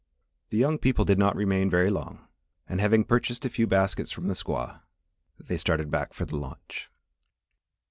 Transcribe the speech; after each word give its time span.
The 0.49 0.57
young 0.57 0.79
people 0.79 1.05
did 1.05 1.19
not 1.19 1.35
remain 1.35 1.69
very 1.69 1.91
long, 1.91 2.27
and 2.67 2.81
having 2.81 3.03
purchased 3.03 3.45
a 3.45 3.51
few 3.51 3.67
baskets 3.67 4.11
from 4.11 4.25
the 4.29 4.33
squaw, 4.33 4.81
they 5.39 5.57
started 5.57 5.91
back 5.91 6.15
for 6.15 6.25
the 6.25 6.37
launch. 6.37 6.89